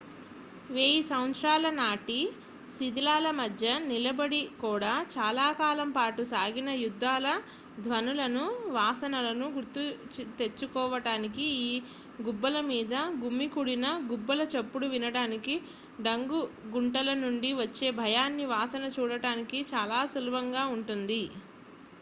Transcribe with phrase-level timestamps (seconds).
[0.69, 2.17] వేయి సంవత్సరాల నాటి
[2.69, 7.27] శిథిలాల మధ్య నిలబడి కూడా చాలా కాలం పాటు సాగిన యుద్ధాల
[7.79, 8.45] ధ్వనులను
[8.77, 9.83] వాసనలను గుర్తు
[10.39, 11.69] తెచ్చుకోవడానికి ఆ
[12.23, 12.93] గుబ్బల మీద
[13.21, 15.57] గుమికూడిన గుబ్బల చప్పుడు వినటానికి
[16.01, 16.41] డంగు
[16.73, 21.23] గుంటల నుండి వచ్చే భయాన్ని వాసన చూడటానికి చాలా సులభంగా ఉంటుంది